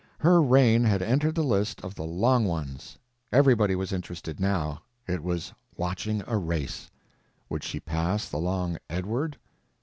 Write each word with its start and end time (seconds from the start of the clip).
Her 0.17 0.41
reign 0.41 0.83
had 0.83 1.03
entered 1.03 1.35
the 1.35 1.43
list 1.43 1.79
of 1.81 1.93
the 1.93 2.01
long 2.05 2.43
ones; 2.45 2.97
everybody 3.31 3.75
was 3.75 3.93
interested 3.93 4.39
now—it 4.39 5.21
was 5.21 5.53
watching 5.77 6.23
a 6.25 6.37
race. 6.37 6.89
Would 7.49 7.63
she 7.63 7.79
pass 7.79 8.27
the 8.27 8.37
long 8.39 8.79
Edward? 8.89 9.37